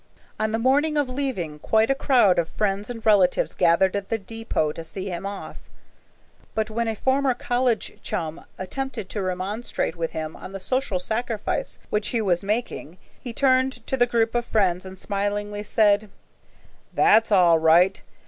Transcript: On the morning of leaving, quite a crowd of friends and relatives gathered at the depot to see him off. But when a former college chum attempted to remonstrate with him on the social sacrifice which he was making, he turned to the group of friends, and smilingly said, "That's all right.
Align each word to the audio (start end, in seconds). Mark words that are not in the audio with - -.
On 0.39 0.51
the 0.51 0.57
morning 0.57 0.97
of 0.97 1.09
leaving, 1.09 1.59
quite 1.59 1.91
a 1.91 1.93
crowd 1.93 2.39
of 2.39 2.49
friends 2.49 2.89
and 2.89 3.05
relatives 3.05 3.53
gathered 3.53 3.95
at 3.95 4.09
the 4.09 4.17
depot 4.17 4.71
to 4.71 4.83
see 4.83 5.07
him 5.11 5.27
off. 5.27 5.69
But 6.55 6.71
when 6.71 6.87
a 6.87 6.95
former 6.95 7.35
college 7.35 7.99
chum 8.01 8.43
attempted 8.57 9.09
to 9.09 9.21
remonstrate 9.21 9.95
with 9.95 10.09
him 10.09 10.35
on 10.35 10.53
the 10.53 10.59
social 10.59 10.97
sacrifice 10.97 11.77
which 11.91 12.07
he 12.07 12.19
was 12.19 12.43
making, 12.43 12.97
he 13.19 13.31
turned 13.31 13.85
to 13.85 13.95
the 13.95 14.07
group 14.07 14.33
of 14.33 14.43
friends, 14.43 14.87
and 14.87 14.97
smilingly 14.97 15.61
said, 15.61 16.09
"That's 16.95 17.31
all 17.31 17.59
right. 17.59 18.01